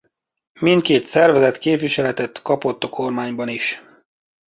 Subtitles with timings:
[0.59, 3.81] Mindkét szervezet képviseletet kapott a kormányban is.